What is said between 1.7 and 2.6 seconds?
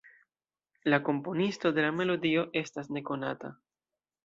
de melodio